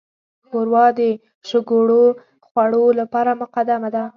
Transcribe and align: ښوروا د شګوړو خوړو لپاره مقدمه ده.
ښوروا 0.47 0.85
د 0.99 1.01
شګوړو 1.49 2.03
خوړو 2.47 2.83
لپاره 2.99 3.31
مقدمه 3.41 3.89
ده. 3.95 4.03